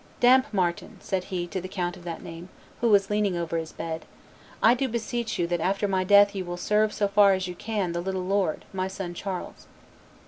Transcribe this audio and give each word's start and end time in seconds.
Dampmartin," 0.19 0.97
said 0.99 1.25
he 1.25 1.45
to 1.45 1.61
the 1.61 1.67
count 1.67 1.95
of 1.95 2.03
that 2.05 2.23
name, 2.23 2.49
who 2.79 2.89
was 2.89 3.11
leaning 3.11 3.37
over 3.37 3.57
his 3.57 3.71
bed, 3.71 4.07
"I 4.63 4.73
do 4.73 4.87
beseech 4.89 5.37
you 5.37 5.45
that 5.45 5.61
after 5.61 5.87
my 5.87 6.03
death 6.03 6.33
you 6.33 6.43
will 6.43 6.57
serve 6.57 6.91
so 6.91 7.07
far 7.07 7.33
as 7.33 7.47
you 7.47 7.53
can 7.53 7.91
the 7.91 8.01
little 8.01 8.25
lord, 8.25 8.65
my 8.73 8.87
son 8.87 9.13
Charles." 9.13 9.67